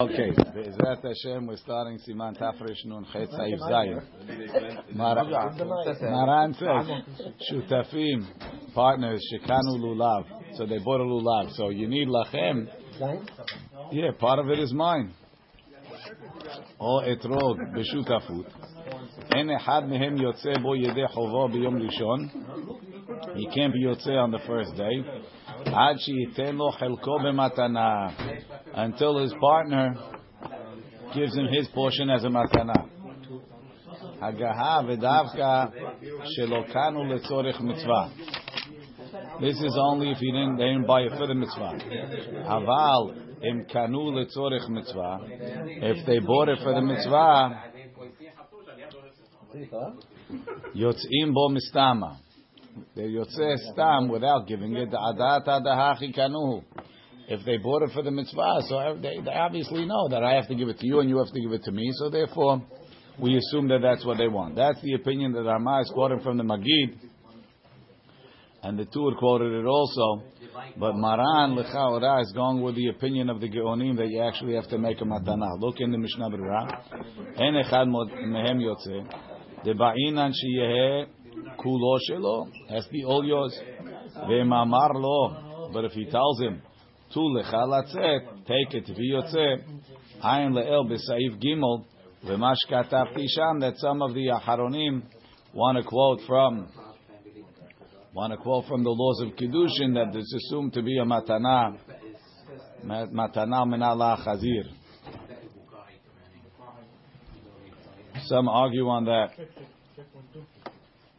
[0.00, 4.01] Okay, Be'ezrat Hashem, we're starting Siman Tafresh Nun Chet Saif Zayin.
[4.95, 6.89] Maran says,
[7.51, 10.23] Shutafim, partners, Shekanu Lulav.
[10.55, 11.51] So they bought a Lulav.
[11.51, 12.67] So you need Lachem.
[13.91, 15.13] Yeah, part of it is mine.
[16.79, 18.45] או אתרוג בשותפות.
[19.35, 22.19] אין אחד מהם יוצא בו ידי חובו ביום ראשון.
[23.35, 25.03] He can't be יוצא on the first day.
[28.73, 29.95] until his partner
[31.13, 32.89] gives him his portion as a matana.
[39.41, 41.79] This is only if he didn't, they didn't buy it for the mitzvah.
[42.47, 45.19] Haval im kanu letzorich mitzvah.
[45.23, 47.63] If they bought it for the mitzvah,
[50.75, 52.17] yotzim bo mistama.
[52.95, 54.89] They're Yotze Stam without giving it.
[57.27, 60.47] If they bought it for the mitzvah, so they, they obviously know that I have
[60.49, 62.61] to give it to you and you have to give it to me, so therefore
[63.19, 64.55] we assume that that's what they want.
[64.55, 66.97] That's the opinion that Rama is quoting from the Magid,
[68.63, 70.23] and the Tur quoted it also.
[70.77, 74.67] But Maran Lechaora is going with the opinion of the Geonim that you actually have
[74.69, 75.59] to make a matana.
[75.59, 76.81] Look in the Mishnah Berurah.
[77.37, 79.07] En echad mehem yotze
[81.63, 82.49] kulo shelo.
[82.69, 83.57] Has to be all yours.
[84.27, 85.69] Ve'mamar lo.
[85.73, 86.61] But if he tells him,
[87.13, 89.63] tu lecha latzet, take it, vi yotze.
[90.23, 91.85] Ayin le'el b'saif gimel.
[92.25, 93.25] V'mash katavti.
[93.59, 95.03] That some of the Aharonim
[95.53, 96.67] want to quote from
[98.13, 101.77] want to quote from the laws of Kiddushin that it's assumed to be a matana,
[102.85, 104.63] matana min Allah chazir.
[108.25, 109.29] Some argue on that.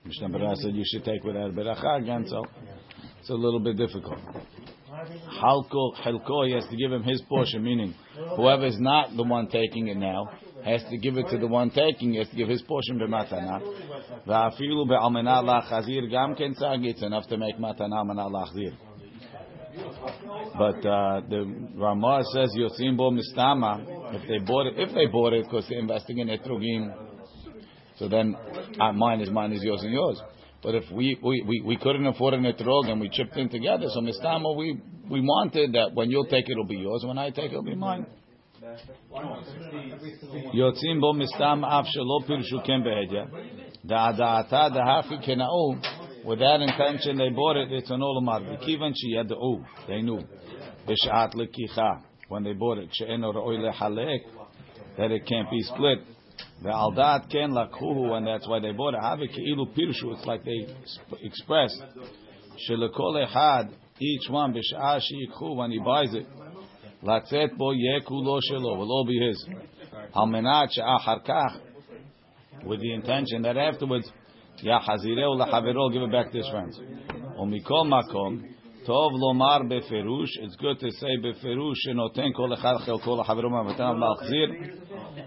[0.04, 2.44] Mishnah Berurah said you should take without beracha again, so
[3.20, 4.18] it's a little bit difficult.
[5.40, 7.94] Halko, Halko, he has to give him his portion, meaning
[8.36, 10.28] whoever is not the one taking it now
[10.64, 13.60] has to give it to the one taking, he has to give his portion b'matana.
[14.26, 18.76] Va'afilu be'almena lachazir gam ken it's enough to make matana almena lachzir.
[20.56, 25.32] But uh, the Ramah says yotzim bo mistama if they bought it if they bought
[25.32, 26.92] it because they're investing in etrogim,
[28.01, 28.35] so then
[28.79, 30.21] uh, mine is mine is yours and yours.
[30.63, 33.85] But if we, we, we, we couldn't afford an etrog and we chipped in together,
[33.93, 37.29] so mistama we we wanted that when you'll take it it'll be yours, when I
[37.29, 38.05] take it it'll be mine.
[40.53, 43.23] יוצאים בו מסתם אף שלא פירשו כן בהדיא.
[43.85, 45.73] דעתה דהפי כנאו,
[46.25, 48.41] with that intention they bought it, it's an olamar.
[48.53, 50.23] וכיוון שידעו, they knew,
[50.87, 51.91] בשעת לקיחה,
[52.29, 54.21] when they bought it, שאינו ראוי לחלק,
[54.97, 55.99] that it can't be split.
[56.62, 60.14] the aldat ken lakhuhu, and that's why they bought a havik ilu pirshu.
[60.14, 60.68] It's like they
[61.20, 61.82] expressed
[62.68, 66.26] shelakol echad, each one b'shah sheyikhu when he buys it.
[67.02, 69.44] Latzet bo yeku lo shelo will all be his.
[70.14, 71.60] Halmenat she'achar kach,
[72.64, 74.08] with the intention that afterwards
[74.62, 76.78] yahazireu lachaverol give it back to his friends.
[77.40, 78.50] Omikol makom.
[78.86, 80.30] Tov lomar beferush.
[80.42, 83.64] It's good to say beferush shenoten kol echad chel kol lachaverom.
[83.64, 84.91] Matan malchzir.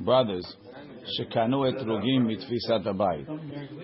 [0.00, 0.46] brothers,
[1.18, 3.26] shekanu etrugim mitfisat abayit.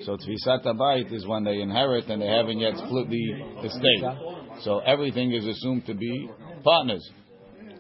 [0.05, 3.33] So tfisat abayit is when they inherit and they haven't yet split the
[3.65, 4.63] estate.
[4.63, 6.31] So everything is assumed to be
[6.63, 7.09] partners.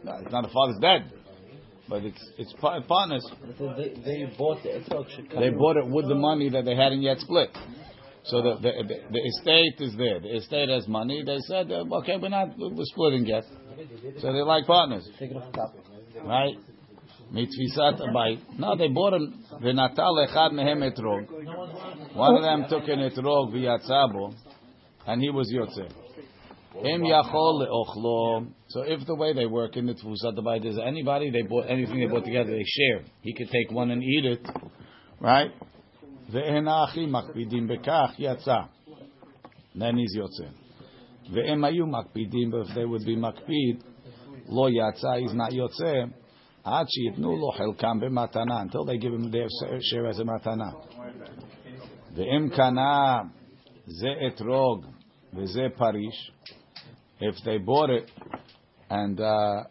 [0.02, 1.12] No, it's not the father's dead.
[1.88, 3.24] But it's it's partners.
[3.58, 4.88] They, they bought it.
[5.38, 7.50] They bought it with the money that they hadn't yet split.
[8.24, 10.18] So the the, the, the estate is there.
[10.18, 11.22] The estate has money.
[11.24, 13.44] They said, uh, okay, we're not we're splitting yet.
[14.20, 15.06] So they're like partners,
[16.24, 16.54] right?
[17.34, 18.58] Mitfisat Abayit.
[18.60, 19.44] Now they bought him.
[19.60, 22.14] V'natal echad mehem etrog.
[22.14, 24.32] One of them took an etrog v'yatzabo,
[25.08, 25.90] and he was yotze.
[26.78, 28.52] Em yachol le'ochlo.
[28.68, 31.98] So if the way they work in the Tfusat Abayit is anybody they bought anything
[31.98, 33.04] they bought together they share.
[33.22, 34.48] He could take one and eat it,
[35.20, 35.50] right?
[36.32, 38.68] Ve'en ha'achim makpidim bekach yatza.
[39.74, 40.50] Then he's yotze.
[41.32, 43.82] Ve'em ayu makpidim, but if they would be makpid,
[44.46, 46.12] lo yatza, he's not yotze
[46.63, 49.47] עד שיתנו לו חלקם במתנה, until they give him their
[49.79, 50.71] share as a מתנה.
[52.15, 53.19] ואם קנה
[53.85, 54.85] זה אתרוג
[55.33, 56.31] וזה פריש,
[57.21, 58.11] if they bought it,
[58.89, 59.63] and uh,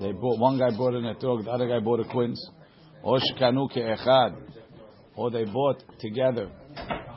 [0.00, 2.50] they bought, one guy bought an etrog, the other guy bought a quince,
[3.04, 4.30] או שקנו כאחד,
[5.16, 6.48] or they bought together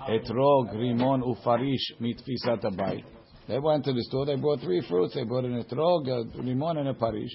[0.08, 3.04] etrog, rimon, ufarish, mitfisat abayit.
[3.48, 4.26] They went to the store.
[4.26, 5.14] They brought three fruits.
[5.16, 7.32] They brought an etrog, a rimon, and a parish.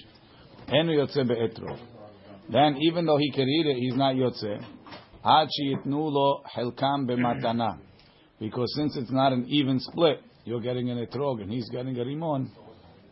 [0.72, 1.78] Enu yotze.
[2.50, 4.64] Then, even though he could eat it, he's not yotze.
[5.24, 7.78] Ad sheyitnu lo helkam b'matana.
[8.40, 12.04] Because since it's not an even split, you're getting an etrog and he's getting a
[12.04, 12.48] rimon.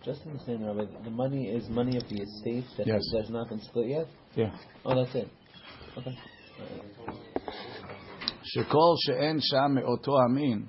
[0.05, 3.03] Just understand, Rabbi, the money is money of the estate that Yes.
[3.17, 4.07] has not been split yet?
[4.37, 4.57] Yeah.
[4.85, 5.29] Oh, that's it.
[5.99, 6.17] Okay.
[8.55, 10.69] Shekol she'en sham me'oto amin.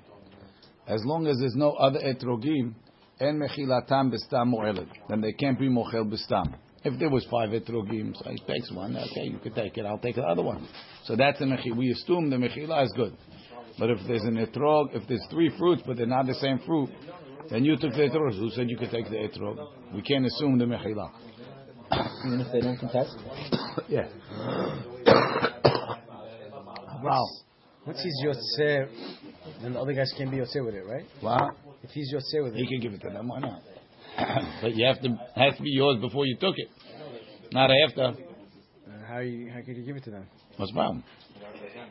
[0.88, 2.74] As long as there's no other etrogim,
[3.20, 4.88] en mechilatam b'stam mo'elet.
[5.08, 6.54] Then they can't be mochel b'stam.
[6.84, 8.96] If there was five etrogim, so he takes one.
[8.96, 9.84] Okay, you could take it.
[9.84, 10.68] I'll take the other one.
[11.04, 11.76] So that's a mechila.
[11.76, 13.16] We assume the mechila is good.
[13.78, 16.90] But if there's an etrog, if there's three fruits but they're not the same fruit,
[17.50, 18.38] then you took the etrog.
[18.38, 19.58] Who said you could take the etrog?
[19.94, 21.10] We can't assume the mechila.
[22.26, 23.16] Even if they don't contest?
[23.88, 24.08] yeah.
[27.02, 27.24] wow.
[27.86, 28.88] Once he's Yotze,
[29.62, 31.06] then the other guys can't be Yotze with it, right?
[31.22, 31.50] Wow.
[31.82, 33.28] If he's Yotze with it, He can give it to them.
[33.28, 33.62] Why not?
[34.62, 36.68] but you have to has to be yours before you took it,
[37.52, 38.14] not after.
[38.86, 40.26] And how you how could you give it to them?
[40.56, 41.04] What's the problem?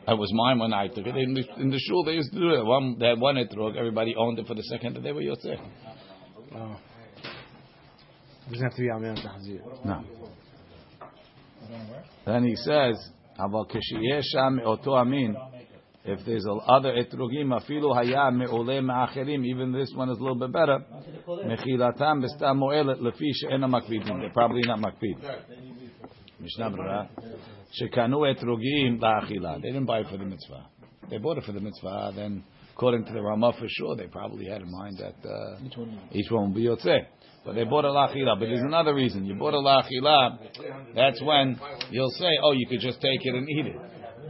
[0.06, 1.16] It was mine when I took it.
[1.16, 2.64] In the, in the shul, they used to do it.
[2.64, 3.76] One, they had one etrog.
[3.76, 5.46] Everybody owned it for the second that they were yours.
[6.54, 6.76] Oh.
[8.46, 9.14] It doesn't have to be Amir
[9.84, 10.04] No.
[12.24, 12.96] Then he says,
[13.38, 15.36] "Aval kishiyesh oto amin."
[16.10, 20.52] If there's other etrogim, afilu haya me'ole ma'acherim, even this one is a little bit
[20.52, 20.78] better.
[21.28, 24.20] Mechilatam b'stam mo'elet lefi she'ena makvidim.
[24.20, 25.20] They're probably not makvid.
[26.40, 27.08] Mishnah Berurah.
[27.78, 29.60] Shekanu etrogim la'achila.
[29.60, 30.66] They didn't buy it for the mitzvah.
[31.10, 34.46] They bought it for the mitzvah, then according to the Ramah for sure, they probably
[34.46, 35.58] had in mind that uh,
[36.12, 37.00] each, one, will be yotzeh.
[37.44, 38.38] But they bought a laachila.
[38.38, 39.26] But there's another reason.
[39.26, 40.38] You bought a laachila.
[40.94, 41.60] that's when
[41.90, 43.76] you'll say, oh, you could just take it and eat it.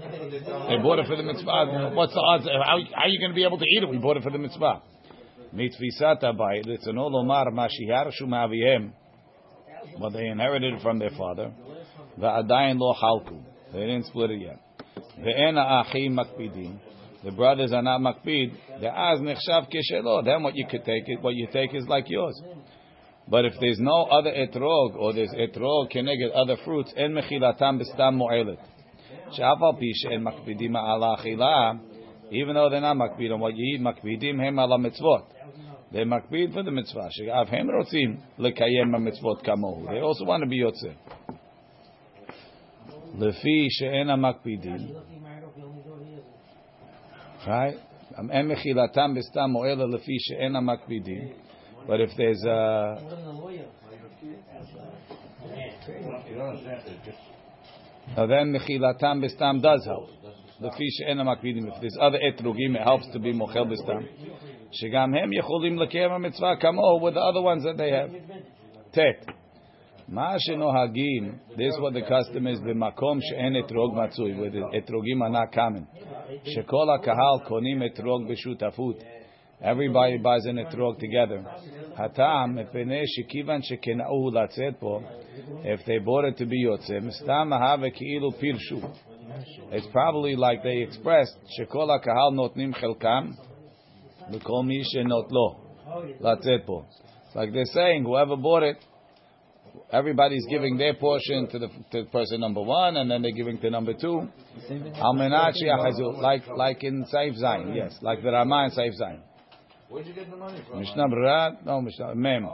[0.00, 1.93] They bought it for the mitzvah.
[1.95, 2.45] What's the odds?
[2.45, 3.89] How, how are you going to be able to eat it?
[3.89, 4.83] We bought it for the mitzvah.
[5.55, 6.67] Mitfisat abayit.
[6.67, 8.93] Litzono lomar mashiharshu ma'avihem.
[9.99, 11.53] But they inherited it from their father.
[12.21, 13.43] Va'adayin lo halku.
[13.73, 14.61] They didn't split it yet.
[15.21, 16.79] Ve'ena achim makpidim.
[17.25, 18.53] The brothers are not makpid.
[18.81, 20.25] De'az nechshav keshelo.
[20.25, 22.41] Then what you could take it, what you take is like yours.
[23.27, 28.15] But if there's no other etrog, or there's etrog keneged other fruits, en mechilatam b'stam
[28.15, 28.59] mo'elet.
[29.33, 31.79] She'af al pi she'en makpidim ala achila,
[32.31, 35.25] even though they're not makpid on what you eat, makpidim hem ala mitzvot.
[35.93, 37.09] They makpid for the mitzvah.
[37.13, 39.89] She'af hem rotzim lekayem mitzvot kamohu.
[39.91, 40.95] They also want to be yotzeh.
[43.17, 44.95] Lefi she'en makpidim.
[47.47, 47.77] Right?
[48.19, 51.33] En mechilatam b'stam mo'elet lefi she'en makpidim.
[51.87, 52.99] But if there's a
[58.16, 60.10] now then mechilatam b'stam does help.
[60.60, 61.69] The fish en makpidim.
[61.72, 64.08] If there's other etrugim, it helps to be mochel b'stam.
[64.82, 68.10] Shegam hem yecholim lekayem mitzvah kamo with the other ones that they have.
[68.93, 69.25] Tet.
[70.08, 71.38] Ma shenohagim.
[71.56, 72.58] This is what the custom is.
[72.60, 74.38] B'makom she'en etrog matzui.
[74.38, 75.87] Where the etrogim are not common.
[76.46, 79.02] Shekol kahal konim etrog b'shutafut.
[79.62, 81.44] Everybody buys an etrog together.
[81.99, 82.58] Hatam.
[85.64, 88.94] If they bought it to be pirshu.
[89.70, 93.34] It's probably like they expressed, shekol kahal notnim chelkam,
[94.32, 95.60] v'kol mi shenot lo.
[97.34, 98.77] Like they're saying, whoever bought it,
[99.93, 103.70] everybody's giving their portion to the, to person number one, and then they're giving to
[103.70, 104.29] number two.
[104.70, 109.20] Like like in Saif Zayin, yes, like the Ramah in Saif Zayin.
[109.90, 110.78] Where'd you get the money from?
[110.80, 112.45] משנה ברורה, לא משנה, מם.
[112.45, 112.52] Oh,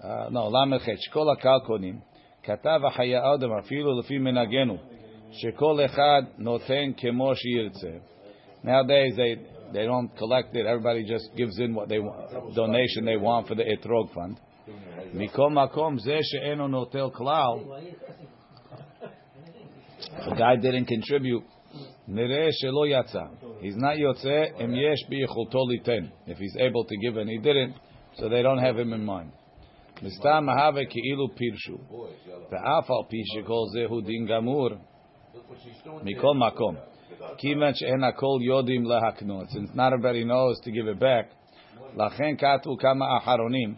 [0.00, 1.98] Uh, no, ל"ח, שכל הקהל קונים,
[2.42, 4.76] כתב החיי אדם אפילו לפי מנהגנו,
[5.32, 7.90] שכל אחד נותן כמו שירצה.
[8.64, 9.36] Nowadays they
[9.74, 10.66] they don't collect it.
[10.66, 14.40] Everybody just gives in what they want, donation they want for the etrog fund.
[15.14, 17.54] מכל מקום זה שאינו נוטל כלל,
[20.18, 21.44] if a guy didn't contribute,
[22.08, 23.22] נראה שלא יצא.
[23.59, 24.99] He's not yotze em yesh
[25.83, 26.11] ten.
[26.27, 27.75] If he's able to give and he didn't,
[28.17, 29.31] so they don't have him in mind.
[30.01, 31.79] Mistam mahave keilu pirshu.
[32.51, 34.77] Ve'af The pi shekol zehu din gamur.
[36.03, 36.77] Mikol makom.
[37.41, 39.49] Kivan ena kol yodim lehaknot.
[39.51, 41.29] Since not everybody knows to give it back.
[41.95, 43.77] Lachen katu kama aharonim.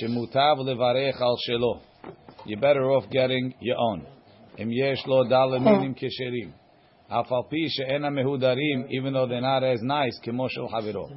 [0.00, 1.80] Shemutav levarech al shelo.
[2.44, 4.04] You're better off getting your own.
[4.58, 5.94] Em yesh lo dal minim.
[5.96, 6.61] Oh.
[7.11, 11.07] אף על פי שאין המהודרים, even though they're not as nice, כמו של חברו.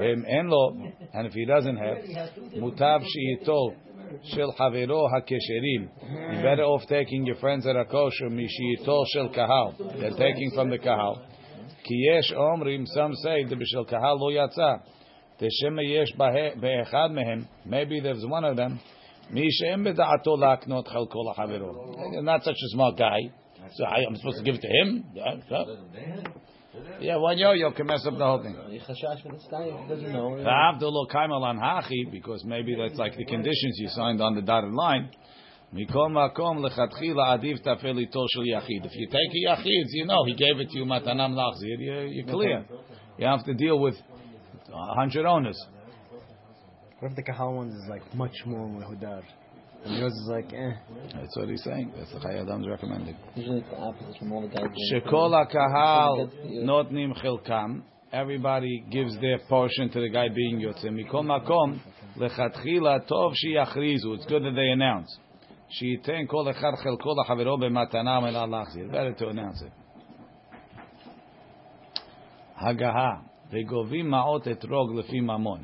[0.00, 0.70] ואם אין לו,
[1.12, 3.72] and if he doesn't have, מוטב שייטול
[4.22, 5.88] של חברו הכשרים.
[6.02, 9.68] You're better off taking your friends that are kosher משייטול של קהל.
[9.78, 11.14] They're taking from the קהל.
[11.82, 14.72] כי יש אומרים, some say, דבשל קהל לא יצא.
[15.40, 18.72] דשמא יש בה- באחד מהם, maybe there's one of them,
[19.30, 21.72] מי שאין בדעתו להקנות חלקו לחברו.
[22.22, 23.41] Not such a smart guy.
[23.71, 25.05] So I, I'm supposed to give it to him?
[25.13, 25.77] Yeah, so-
[26.99, 28.55] yeah one yo-yo can mess up the whole thing.
[28.55, 30.35] Chashash for this guy he doesn't know.
[31.11, 35.09] Kaimal an hachi, because maybe that's like the conditions you signed on the dotted line.
[35.73, 38.25] Mikol makom lechatchila adiv tafel ito.
[38.25, 41.77] If you take a yachid, you know he gave it to you matanam lachzir.
[41.79, 42.65] You're, you're clear.
[43.17, 43.95] You have to deal with
[44.71, 45.59] a hundred owners.
[46.99, 49.23] What if the kahal ones is like much more mehudar?
[49.84, 50.72] And yours is like, eh.
[51.14, 51.92] That's what he's saying.
[51.96, 53.16] That's what Chayadam's recommending.
[53.34, 54.66] Usually it's the opposite from all the guys.
[54.92, 57.82] Shekol kahal notnim chilkam.
[58.12, 60.86] Everybody gives their portion to the guy being yotze.
[60.86, 61.80] Mikol makom
[62.16, 64.16] lechatchila tov sheyachrizu.
[64.16, 65.18] It's good that they announce.
[65.70, 68.88] שייתן כל אחד חלקו לחברו במתנה ולא להחזיר.
[68.90, 69.72] Better to announce it.
[72.56, 73.16] הגהה,
[73.50, 75.62] וגובים מעות אתרוג לפי ממון.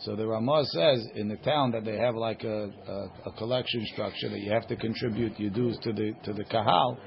[0.00, 3.84] So the Ramah says in the town that they have like a, a, a collection
[3.92, 6.98] structure that you have to contribute your dues to the to the kahal.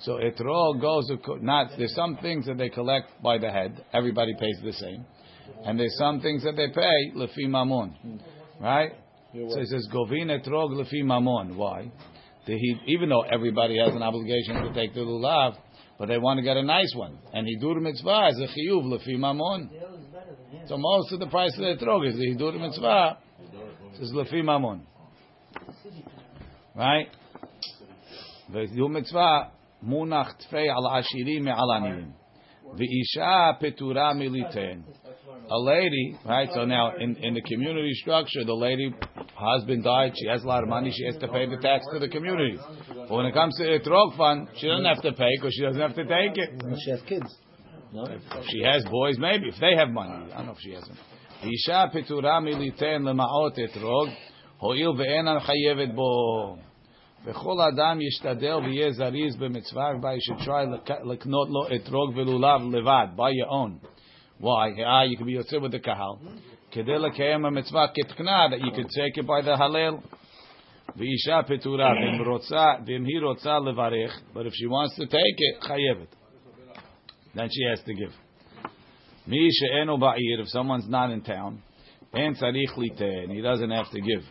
[0.00, 1.10] So etrog goes
[1.40, 3.84] not there's some things that they collect by the head.
[3.92, 5.04] Everybody pays the same,
[5.64, 8.20] and there's some things that they pay lefi mamon,
[8.60, 8.92] right?
[9.32, 11.56] So it says govin etrog lefi mamon.
[11.56, 11.90] Why?
[12.46, 15.56] The, he, even though everybody has an obligation to take the lulav,
[15.98, 19.16] but they want to get a nice one, and hidur mitzvah is a chiyuv lefi
[19.16, 19.68] mamon.
[20.67, 23.17] So most of the price of the etrog is the hidur mitzvah.
[23.93, 24.81] It says lefi mamon,
[26.75, 27.07] right?
[28.49, 29.43] והידור מצווה
[29.81, 32.11] מונח תפי על עשירים מעל עניים.
[32.77, 34.81] ואישה פטורה מליתן.
[35.49, 36.49] A lady, right?
[36.53, 38.93] So now in, in the community structure, the lady,
[39.35, 41.99] husband died, she has a lot of money, she has to pay the tax to
[41.99, 42.57] the community.
[42.87, 45.63] But when it comes to the etrog fund, she doesn't have to pay because she
[45.63, 46.49] doesn't have to take it.
[46.85, 47.35] She has kids.
[47.93, 48.03] No?
[48.03, 49.49] If she has boys, maybe.
[49.49, 50.31] If they have money.
[50.33, 50.97] I don't know if she has them.
[51.43, 54.09] אישה פטורה מליתן למעות אתרוג,
[54.57, 56.11] הואיל ואינה חייבת בו.
[57.25, 63.07] וכל אדם ישתדל ויהיה זריז במצווה, everybody should try לק- לקנות לו אתרוג ולולב לבד,
[63.17, 63.87] by your own.
[64.41, 64.69] Why?
[64.79, 66.15] Ah, you can be יוצא with the קהל.
[66.71, 69.93] כדי לקיים המצווה כתקנה, that you could take it by the הלל.
[70.95, 75.67] ואישה פטורה, ואם רוצה, ואם היא רוצה לברך, but if she wants to take it,
[75.67, 76.15] חייבת.
[77.35, 78.13] Then she has to give.
[79.27, 81.53] מי שאינו בעיר, if someone's not in town,
[82.13, 84.23] אין צריך ליתן, he doesn't have to give.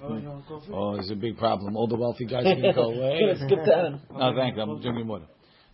[0.73, 1.77] Oh, there's a big problem.
[1.77, 3.35] All the wealthy guys are going to go away.
[3.47, 3.85] Skip that.
[4.11, 4.63] No, thank you.
[4.63, 5.27] I'm drinking water.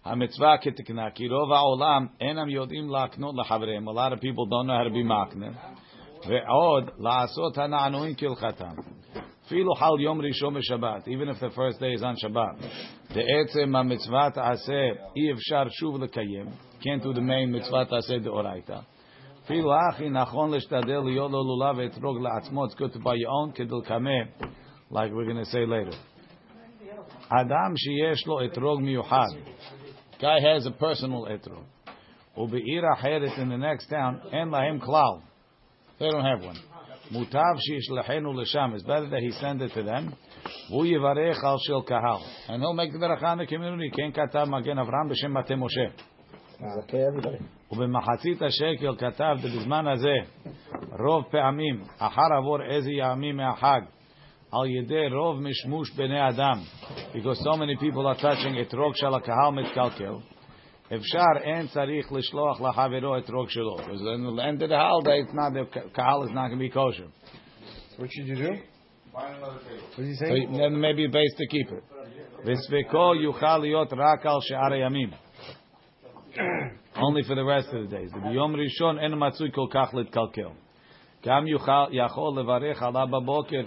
[0.04, 3.88] המצווה כתקנה, כי רוב העולם אינם יודעים להקנות לחבריהם.
[3.88, 5.50] A lot of people don't know how to be מקנה.
[6.26, 8.74] ועוד, לעשות הנענועים כהלכתם.
[9.51, 9.99] Afilu hal
[11.07, 12.59] even if the first day is on Shabbat.
[16.83, 18.83] Can't do the main mitzvah ta'aseh de'oraita.
[19.47, 20.05] Afilu achi.
[22.63, 23.53] It's good to buy your own
[24.89, 25.93] like we're going to say later.
[27.29, 29.37] Adam sheyesh etrog miyuhad.
[30.19, 31.63] Guy has a personal etrog.
[32.37, 35.21] Ube'ir acheret in the next town, en lahem klal.
[35.99, 36.57] They don't have one.
[37.10, 40.12] מוטב שישלחנו לשם, it's better that he send it to them,
[40.70, 42.20] והוא יברך על של קהל.
[42.48, 45.86] And he'll make the ברכה in the community, כן כתב מגן אברהם בשם מטה משה.
[46.58, 47.42] Okay, everybody.
[47.70, 50.14] ובמחצית השקל כתב בזמן הזה
[50.98, 53.80] רוב פעמים אחר עבור איזה ימים מהחג
[54.52, 56.60] על ידי רוב משמוש בני אדם
[57.12, 60.14] because so many people are touching אתרוג של הקהל מתקלקל
[60.94, 65.20] אפשר אין צריך לשלוח לחברו אתרוג שלו because then at the end of the holiday
[65.22, 67.08] it's not, the קהל is not going to be kosher
[67.98, 68.52] What should you do?
[69.12, 69.24] What
[69.98, 70.52] is he so saying?
[70.52, 71.84] then maybe base to keep it
[72.44, 75.10] וספקו יוכל להיות רק על שאר הימים
[76.96, 78.22] only for the rest of the days.
[78.22, 80.48] ביום ראשון אין מצוי כל כך להתקלקל.
[81.24, 83.62] גם יוכל, יכול לברך עליו בבוקר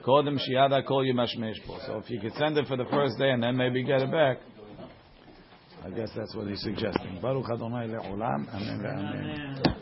[0.00, 1.76] קודם שיד הכל ימשמש בו.
[1.76, 4.10] So if you could send it for the first day and then maybe get it
[4.10, 4.38] back,
[5.85, 7.19] I guess that's what he's suggesting.
[7.21, 8.47] Baruch Adonai le'olam.
[8.53, 8.85] Amen.
[8.85, 9.65] Amen.